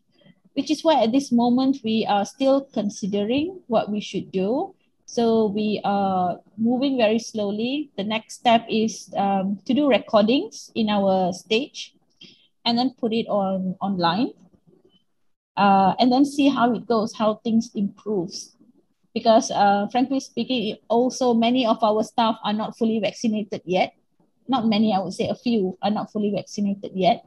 [0.53, 4.73] Which is why at this moment we are still considering what we should do
[5.07, 7.89] so we are moving very slowly.
[7.95, 11.95] The next step is um, to do recordings in our stage
[12.65, 14.33] and then put it on online
[15.55, 18.57] uh, and then see how it goes, how things improves.
[19.13, 23.95] Because uh, frankly speaking, also many of our staff are not fully vaccinated yet.
[24.49, 27.25] Not many, I would say a few are not fully vaccinated yet.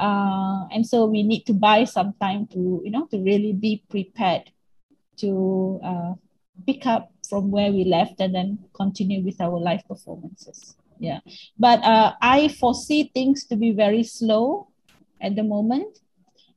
[0.00, 3.84] Uh, and so we need to buy some time to, you know, to really be
[3.90, 4.50] prepared
[5.18, 6.14] to uh,
[6.66, 10.76] pick up from where we left and then continue with our live performances.
[10.98, 11.20] Yeah.
[11.58, 14.68] But uh, I foresee things to be very slow
[15.20, 15.98] at the moment.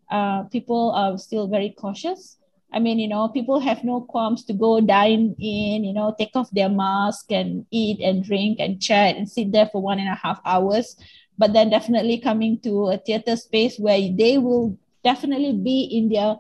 [0.10, 2.38] Uh, people are still very cautious.
[2.72, 6.36] I mean, you know, people have no qualms to go dine in, you know, take
[6.36, 10.10] off their mask and eat and drink and chat and sit there for one and
[10.10, 10.96] a half hours.
[11.38, 16.38] But then definitely coming to a theater space where they will definitely be in their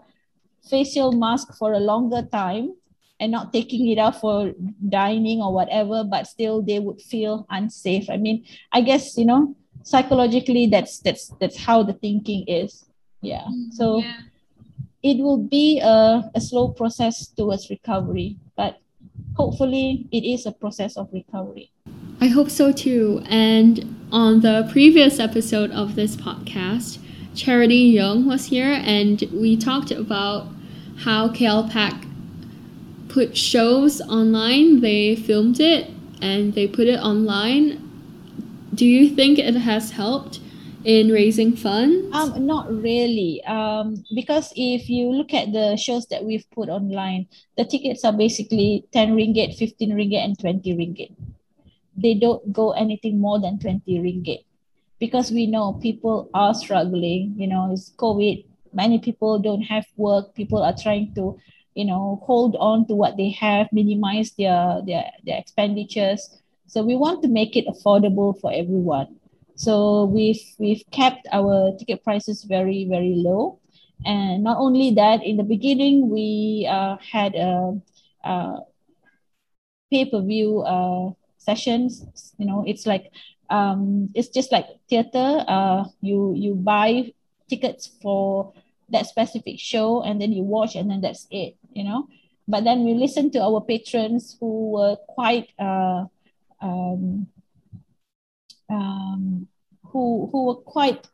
[0.69, 2.75] facial mask for a longer time
[3.19, 4.51] and not taking it out for
[4.89, 8.09] dining or whatever but still they would feel unsafe.
[8.09, 12.85] I mean i guess you know psychologically that's that's that's how the thinking is.
[13.21, 13.43] Yeah.
[13.43, 14.21] Mm, so yeah.
[15.03, 18.79] it will be a, a slow process towards recovery but
[19.35, 21.71] hopefully it is a process of recovery.
[22.19, 23.21] I hope so too.
[23.25, 26.99] And on the previous episode of this podcast
[27.35, 30.47] charity young was here and we talked about
[30.99, 32.09] how KLPAC
[33.15, 34.81] put shows online.
[34.81, 35.89] They filmed it
[36.21, 37.79] and they put it online.
[38.75, 40.41] Do you think it has helped
[40.83, 42.13] in raising funds?
[42.13, 43.41] Um, not really.
[43.45, 48.11] Um, because if you look at the shows that we've put online, the tickets are
[48.11, 51.15] basically 10 ringgit, 15 ringgit, and 20 ringgit.
[51.95, 54.43] They don't go anything more than 20 ringgit
[54.99, 57.35] because we know people are struggling.
[57.37, 58.43] You know, it's COVID.
[58.73, 60.35] Many people don't have work.
[60.35, 61.39] People are trying to
[61.75, 66.41] you know hold on to what they have minimize their their, their expenditures.
[66.67, 69.19] So we want to make it affordable for everyone.
[69.55, 73.59] So we've we've kept our ticket prices very very low.
[74.05, 77.79] And not only that in the beginning we uh, had a,
[78.23, 78.59] a
[79.91, 82.33] pay-per-view uh, sessions.
[82.37, 83.11] You know it's like
[83.49, 85.43] um, it's just like theater.
[85.47, 87.11] Uh, you you buy
[87.49, 88.53] tickets for
[88.89, 92.07] that specific show and then you watch and then that's it you know?
[92.47, 96.05] But then we listened to our patrons who were quite uh,
[96.61, 97.27] um,
[98.69, 99.47] um,
[99.83, 101.07] who who were quite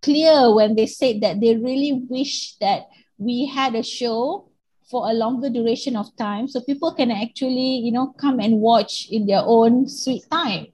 [0.00, 4.48] clear when they said that they really wish that we had a show
[4.90, 9.08] for a longer duration of time so people can actually you know come and watch
[9.10, 10.66] in their own sweet time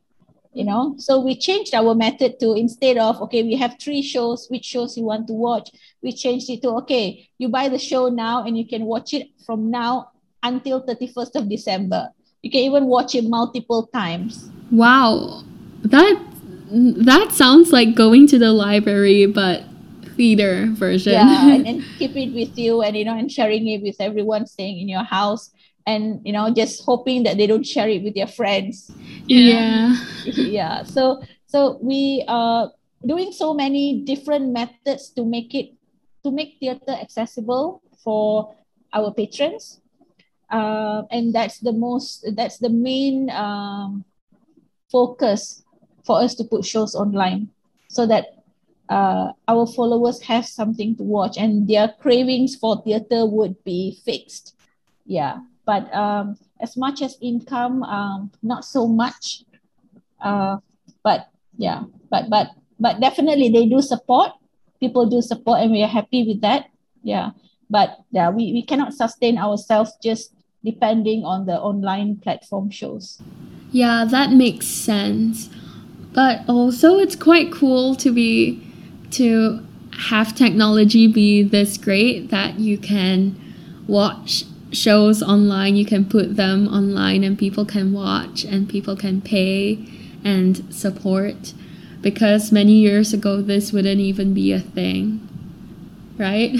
[0.58, 0.96] you know?
[0.98, 4.98] So we changed our method to instead of okay we have three shows which shows
[4.98, 5.70] you want to watch
[6.02, 9.28] we changed it to okay you buy the show now and you can watch it
[9.46, 10.10] from now
[10.42, 12.10] until 31st of december.
[12.42, 14.50] You can even watch it multiple times.
[14.70, 15.42] Wow.
[15.82, 16.18] That
[16.70, 19.62] that sounds like going to the library but
[20.16, 21.12] theater version.
[21.12, 24.46] Yeah and, and keep it with you and you know and sharing it with everyone
[24.46, 25.50] staying in your house
[25.88, 28.92] and you know just hoping that they don't share it with their friends.
[29.26, 29.96] Yeah.
[30.28, 30.84] Yeah.
[30.84, 32.70] So so we are
[33.00, 35.72] doing so many different methods to make it
[36.22, 38.52] to make theater accessible for
[38.92, 39.80] our patrons.
[40.50, 44.04] Uh, and that's the most that's the main um,
[44.92, 45.64] focus
[46.04, 47.48] for us to put shows online
[47.88, 48.44] so that
[48.88, 54.52] uh, our followers have something to watch and their cravings for theater would be fixed.
[55.08, 59.44] Yeah but um, as much as income, um, not so much.
[60.16, 60.56] Uh,
[61.04, 62.48] but yeah, but but
[62.80, 64.32] but definitely they do support.
[64.80, 66.72] People do support, and we are happy with that.
[67.02, 67.36] Yeah,
[67.68, 70.32] but yeah, we, we cannot sustain ourselves just
[70.64, 73.20] depending on the online platform shows.
[73.70, 75.50] Yeah, that makes sense.
[76.14, 78.64] But also, it's quite cool to be
[79.20, 79.60] to
[80.08, 83.36] have technology be this great that you can
[83.86, 89.20] watch shows online you can put them online and people can watch and people can
[89.20, 89.78] pay
[90.24, 91.54] and support
[92.00, 95.26] because many years ago this wouldn't even be a thing.
[96.16, 96.56] Right?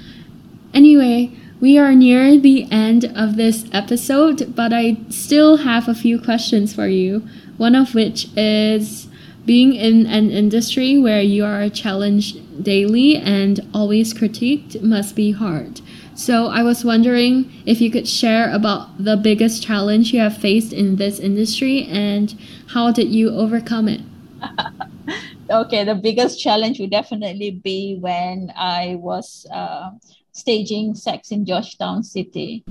[0.74, 6.20] anyway, we are near the end of this episode, but I still have a few
[6.20, 7.26] questions for you.
[7.56, 9.08] One of which is
[9.44, 15.80] being in an industry where you are challenged daily and always critiqued must be hard.
[16.18, 20.72] So I was wondering if you could share about the biggest challenge you have faced
[20.72, 22.34] in this industry and
[22.74, 24.00] how did you overcome it?
[25.50, 29.90] okay, the biggest challenge would definitely be when I was uh,
[30.32, 32.64] staging sex in Georgetown City.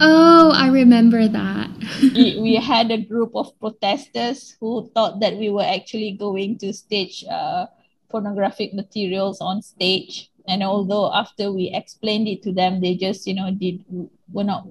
[0.00, 1.68] Oh, I remember that.
[2.00, 6.72] we, we, had a group of protesters who thought that we were actually going to
[6.72, 7.66] stage uh,
[8.08, 10.30] pornographic materials on stage.
[10.46, 13.84] And although after we explained it to them, they just, you know, did
[14.32, 14.66] were not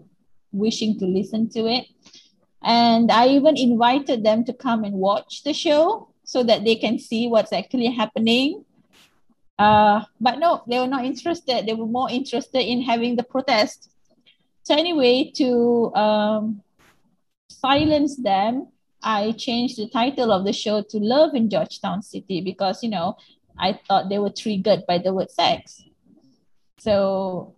[0.51, 1.87] wishing to listen to it.
[2.63, 6.99] And I even invited them to come and watch the show so that they can
[6.99, 8.63] see what's actually happening
[9.59, 11.65] uh, but no, they were not interested.
[11.65, 13.91] They were more interested in having the protest.
[14.63, 16.61] So anyway, to um,
[17.49, 18.67] silence them,
[19.01, 23.17] I changed the title of the show to Love in Georgetown City because, you know,
[23.57, 25.83] I thought they were triggered by the word sex.
[26.79, 27.55] So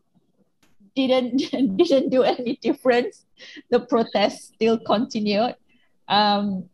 [0.95, 1.37] didn't
[1.77, 3.25] didn't do any difference.
[3.69, 5.55] The protest still continued.
[6.07, 6.69] Um,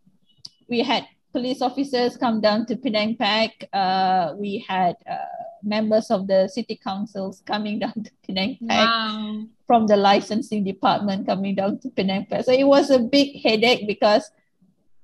[0.69, 3.67] we had police officers come down to Penang PAC.
[3.74, 5.17] Uh, we had uh,
[5.63, 9.43] members of the city councils coming down to Penang PAC wow.
[9.65, 12.45] from the licensing department coming down to Penang PAC.
[12.45, 14.30] So it was a big headache because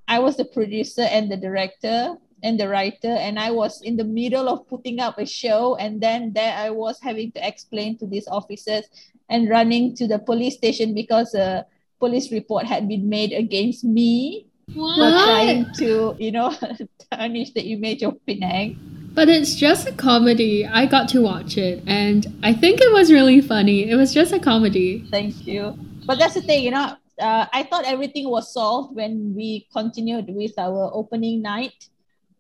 [0.08, 4.04] I was the producer and the director and the writer, and I was in the
[4.04, 8.08] middle of putting up a show, and then there I was having to explain to
[8.08, 8.86] these officers
[9.30, 11.66] and running to the police station because a
[12.00, 14.96] police report had been made against me what?
[14.96, 16.54] for trying to, you know,
[17.12, 18.80] tarnish the image of Penang.
[19.14, 20.66] But it's just a comedy.
[20.66, 23.90] I got to watch it and I think it was really funny.
[23.90, 25.08] It was just a comedy.
[25.10, 25.78] Thank you.
[26.06, 30.26] But that's the thing, you know, uh, I thought everything was solved when we continued
[30.30, 31.90] with our opening night.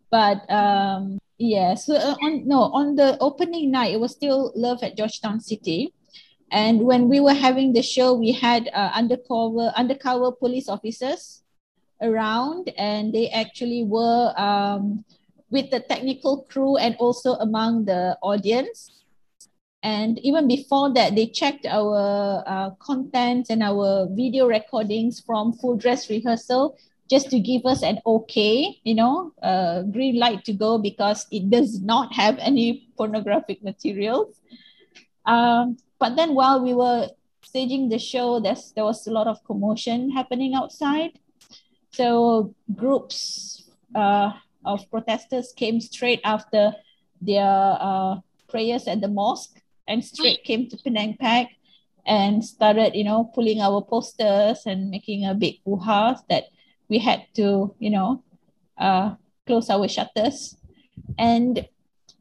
[0.09, 4.83] But um, yeah, so uh, on no on the opening night, it was still Love
[4.83, 5.93] at Georgetown City.
[6.51, 11.43] And when we were having the show, we had uh, undercover undercover police officers
[12.01, 15.03] around and they actually were um,
[15.49, 18.91] with the technical crew and also among the audience.
[19.83, 25.77] And even before that, they checked our uh, content and our video recordings from full
[25.77, 26.77] dress rehearsal
[27.09, 31.49] just to give us an okay, you know, uh, green light to go because it
[31.49, 34.41] does not have any pornographic materials.
[35.25, 37.09] Um, but then while we were
[37.43, 41.19] staging the show, there's, there was a lot of commotion happening outside.
[41.91, 44.31] So groups uh,
[44.65, 46.73] of protesters came straight after
[47.21, 48.17] their uh,
[48.49, 51.49] prayers at the mosque and straight came to Penang PAC
[52.05, 55.79] and started, you know, pulling our posters and making a big hoo
[56.29, 56.45] that
[56.89, 58.23] we had to, you know,
[58.77, 59.15] uh,
[59.45, 60.55] close our shutters.
[61.17, 61.67] And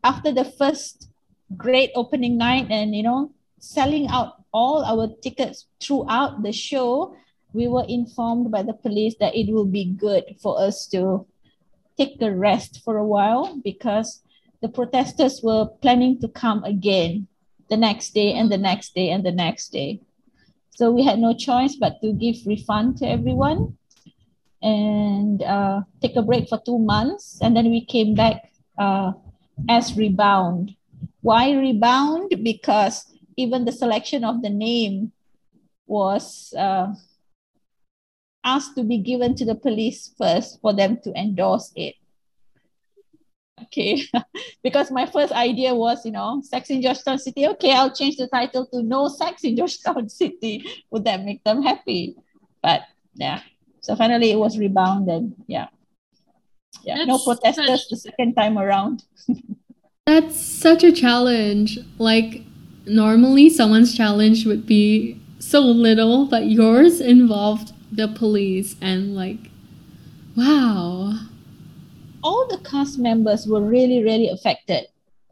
[0.02, 1.08] after the first
[1.56, 7.14] great opening night and, you know, selling out all our tickets throughout the show,
[7.52, 11.26] we were informed by the police that it will be good for us to
[11.96, 14.22] take a rest for a while because
[14.60, 17.26] the protesters were planning to come again
[17.68, 20.00] the next day and the next day and the next day.
[20.70, 23.78] So we had no choice but to give refund to everyone
[24.62, 27.38] and uh, take a break for two months.
[27.42, 29.12] And then we came back uh,
[29.68, 30.74] as Rebound.
[31.20, 32.32] Why Rebound?
[32.42, 33.04] Because
[33.36, 35.12] even the selection of the name
[35.86, 36.94] was uh,
[38.44, 41.94] asked to be given to the police first for them to endorse it.
[43.62, 44.02] Okay,
[44.62, 47.46] because my first idea was, you know, sex in Georgetown City.
[47.48, 50.64] Okay, I'll change the title to No Sex in Georgetown City.
[50.90, 52.16] Would that make them happy?
[52.62, 52.82] But
[53.14, 53.40] yeah,
[53.86, 55.32] so finally it was rebounded.
[55.46, 55.68] Yeah.
[56.82, 57.88] Yeah, That's no protesters such...
[57.88, 59.04] the second time around.
[60.06, 61.78] That's such a challenge.
[61.98, 62.42] Like,
[62.84, 69.50] normally someone's challenge would be so little, but yours involved the police and like
[70.36, 71.16] wow
[72.22, 74.86] all the cast members were really really affected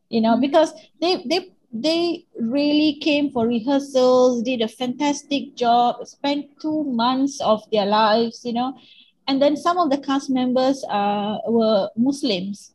[0.08, 0.42] you know mm-hmm.
[0.42, 7.40] because they they they really came for rehearsals did a fantastic job spent two months
[7.40, 8.78] of their lives you know.
[9.26, 12.74] And then some of the cast members uh, were muslims.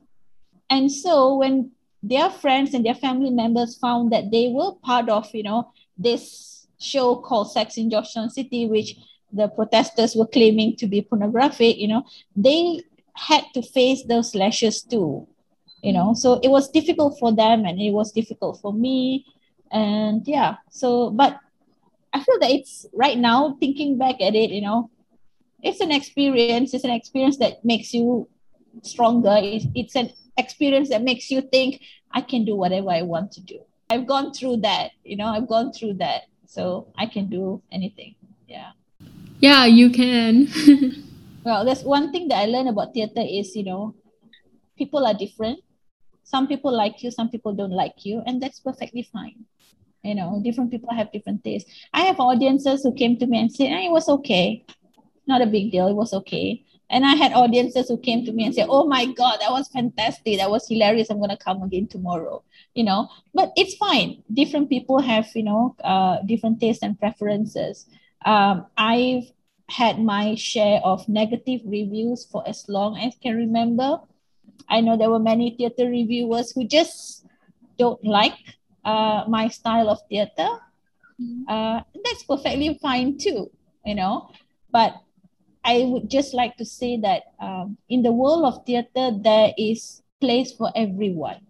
[0.70, 1.72] And so when
[2.02, 6.68] their friends and their family members found that they were part of you know this
[6.80, 8.96] show called sex in georgetown city which
[9.32, 12.04] the protesters were claiming to be pornographic, you know,
[12.36, 12.82] they
[13.14, 15.28] had to face those lashes too
[15.82, 16.14] you know?
[16.14, 19.26] So it was difficult for them and it was difficult for me.
[19.72, 21.40] And yeah so but
[22.14, 24.90] i feel that it's right now thinking back at it you know
[25.62, 28.28] it's an experience it's an experience that makes you
[28.82, 29.36] stronger.
[29.42, 33.42] It's, it's an experience that makes you think i can do whatever i want to
[33.42, 33.60] do.
[33.90, 35.26] I've gone through that you know?
[35.26, 36.24] I've gone through that.
[36.46, 38.16] So i can do anything.
[38.48, 38.72] Yeah.
[39.40, 40.48] Yeah you can.
[41.44, 43.96] Well that's one thing that i learned about theater is you know
[44.78, 45.60] people are different
[46.30, 49.46] some people like you some people don't like you and that's perfectly fine.
[50.04, 51.70] You know different people have different tastes.
[51.94, 54.66] I have audiences who came to me and said hey, it was okay.
[55.28, 56.64] Not a big deal it was okay.
[56.92, 59.68] And i had audiences who came to me and said oh my god that was
[59.70, 60.38] fantastic.
[60.38, 61.10] That was hilarious.
[61.10, 62.44] I'm going to come again tomorrow.
[62.76, 64.24] You know but it's fine.
[64.32, 67.88] Different people have you know uh, different tastes and preferences.
[68.26, 69.32] Um, i've
[69.70, 74.00] had my share of negative reviews for as long as I can remember
[74.68, 77.26] I know there were many theater reviewers who just
[77.78, 78.36] don't like
[78.84, 80.50] uh, my style of theater.
[81.22, 81.44] Mm-hmm.
[81.48, 83.52] Uh, that's perfectly fine too,
[83.86, 84.30] you know.
[84.72, 84.96] But
[85.64, 90.02] I would just like to say that um, in the world of theater, there is
[90.22, 91.46] place for everyone.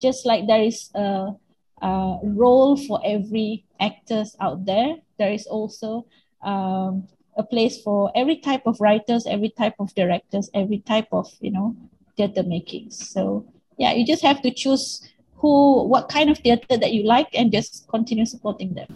[0.00, 1.34] Just like there is a,
[1.82, 6.06] a role for every actors out there, there is also
[6.42, 7.08] um,
[7.38, 11.50] a place for every type of writers, every type of directors, every type of you
[11.50, 11.74] know
[12.16, 13.08] theater makings.
[13.08, 13.46] So
[13.78, 17.52] yeah, you just have to choose who, what kind of theater that you like, and
[17.52, 18.88] just continue supporting them.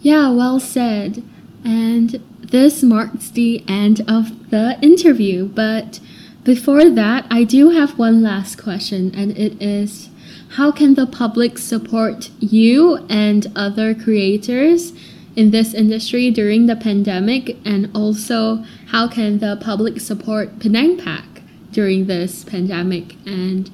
[0.00, 1.22] Yeah, well said.
[1.64, 5.46] And this marks the end of the interview.
[5.46, 6.00] But
[6.44, 10.08] before that, I do have one last question, and it is
[10.56, 14.92] how can the public support you and other creators
[15.36, 17.56] in this industry during the pandemic?
[17.64, 21.24] And also, how can the public support Penang PAC
[21.70, 23.70] during this pandemic and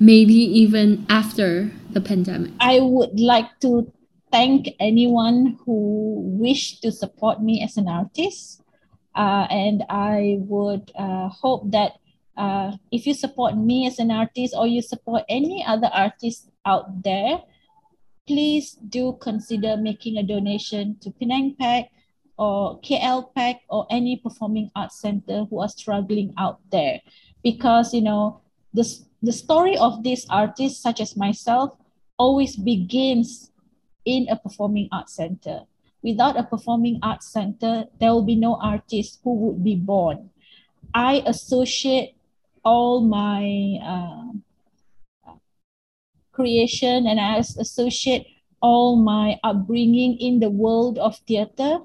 [0.00, 2.52] maybe even after the pandemic?
[2.60, 3.92] I would like to
[4.32, 8.60] thank anyone who wished to support me as an artist.
[9.14, 11.92] Uh, and I would uh, hope that
[12.36, 17.02] uh, if you support me as an artist or you support any other artist out
[17.02, 17.40] there,
[18.26, 21.90] please do consider making a donation to Penang PAC
[22.38, 27.00] or KL PAC or any performing arts center who are struggling out there.
[27.42, 28.40] Because you know
[28.74, 28.84] the,
[29.22, 31.78] the story of these artists such as myself
[32.18, 33.50] always begins
[34.04, 35.62] in a performing arts center.
[36.02, 40.30] Without a performing arts center there will be no artist who would be born.
[40.92, 42.16] I associate
[42.64, 44.32] all my uh,
[46.36, 48.26] creation and i associate
[48.60, 51.78] all my upbringing in the world of theater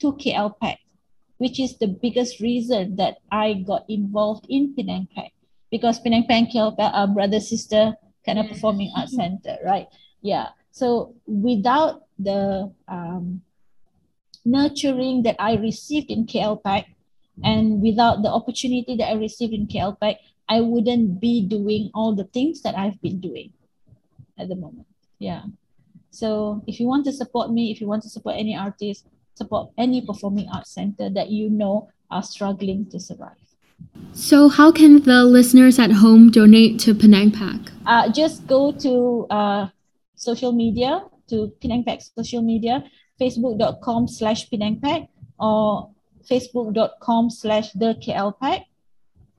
[0.00, 0.78] to KL PAC
[1.42, 5.32] which is the biggest reason that I got involved in Penang PAC
[5.72, 9.88] because Penang PAC and are brother sister kind of performing arts center, right?
[10.22, 10.54] Yeah.
[10.70, 13.42] So without the um,
[14.44, 16.86] nurturing that I received in KL PAC
[17.42, 22.14] and without the opportunity that I received in KL PAC, I wouldn't be doing all
[22.14, 23.52] the things that I've been doing
[24.38, 24.86] at the moment.
[25.18, 25.42] Yeah.
[26.10, 29.70] So if you want to support me, if you want to support any artist, support
[29.78, 33.36] any performing arts center that you know are struggling to survive.
[34.12, 37.72] So, how can the listeners at home donate to Penang PAC?
[37.86, 39.68] Uh, just go to uh,
[40.14, 42.84] social media, to Penang PAC social media,
[43.20, 45.08] facebook.com slash Penang PAC
[45.40, 45.90] or
[46.30, 48.66] facebook.com slash the KL PAC.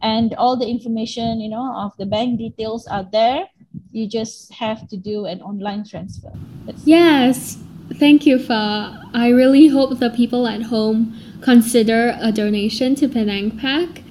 [0.02, 3.46] And all the information, you know, of the bank details are there.
[3.94, 6.32] You just have to do an online transfer.
[6.66, 7.60] That's yes.
[7.94, 9.08] Thank you, Fa.
[9.14, 14.02] I really hope the people at home consider a donation to Penang PAC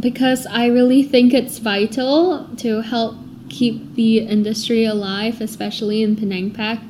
[0.00, 3.14] because I really think it's vital to help
[3.48, 6.82] keep the industry alive, especially in Penang PAC.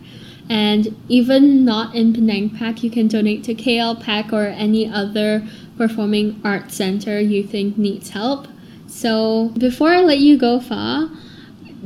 [0.49, 5.47] And even not in Penang PAC, you can donate to KL PAC or any other
[5.77, 8.49] performing arts center you think needs help.
[8.87, 11.11] So before I let you go, Fa,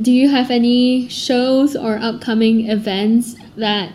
[0.01, 3.93] do you have any shows or upcoming events that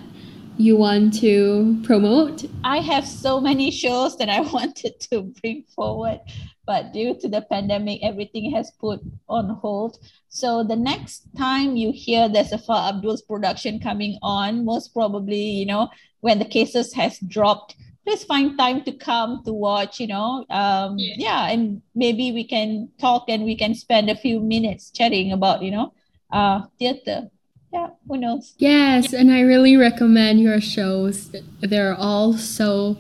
[0.57, 2.45] you want to promote?
[2.65, 6.21] I have so many shows that I wanted to bring forward,
[6.67, 9.99] but due to the pandemic, everything has put on hold.
[10.29, 15.43] So the next time you hear there's a Fa Abdul's production coming on, most probably,
[15.43, 15.89] you know,
[16.21, 17.75] when the cases has dropped,
[18.09, 20.47] please find time to come to watch, you know.
[20.49, 21.15] Um, yeah.
[21.19, 25.63] yeah, and maybe we can talk and we can spend a few minutes chatting about,
[25.63, 25.93] you know,
[26.33, 27.31] uh, theater
[27.73, 28.55] yeah, who knows?
[28.59, 31.35] Yes, and I really recommend your shows.
[31.61, 32.97] They're all so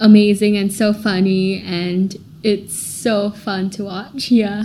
[0.00, 4.30] amazing and so funny and it's so fun to watch.
[4.30, 4.64] Yeah.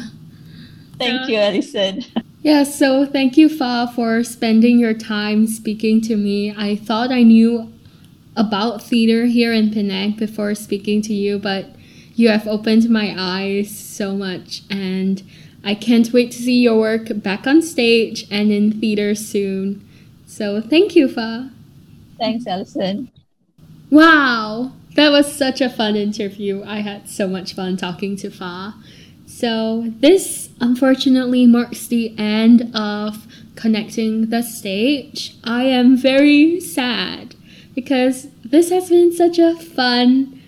[0.98, 2.04] Thank you, Allison.
[2.44, 6.54] Yeah, so thank you, Fa, for spending your time speaking to me.
[6.56, 7.74] I thought I knew
[8.38, 11.66] about theater here in Penang before speaking to you, but
[12.16, 15.24] you have opened my eyes so much, and
[15.64, 19.86] I can't wait to see your work back on stage and in theater soon.
[20.26, 21.52] So thank you, Fa.
[22.20, 23.12] Thanks, Allison.
[23.90, 26.64] Wow, that was such a fun interview.
[26.66, 28.76] I had so much fun talking to Fa.
[29.26, 35.36] So, this unfortunately marks the end of connecting the stage.
[35.44, 37.36] I am very sad
[37.78, 40.42] because this has been such a fun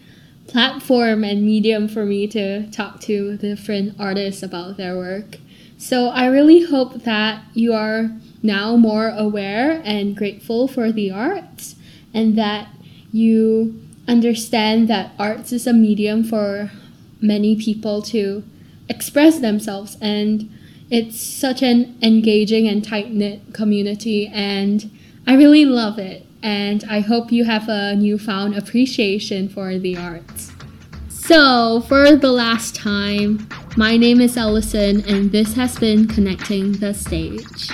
[0.48, 5.38] platform and medium for me to talk to different artists about their work.
[5.78, 8.10] So, I really hope that you are
[8.42, 11.76] now more aware and grateful for the arts
[12.16, 12.70] and that
[13.14, 16.72] you understand that arts is a medium for
[17.22, 18.44] many people to
[18.90, 20.50] express themselves and
[20.90, 24.90] it's such an engaging and tight-knit community and
[25.28, 30.52] i really love it and i hope you have a newfound appreciation for the arts.
[31.10, 36.94] So for the last time my name is Allison and this has been connecting the
[36.94, 37.70] stage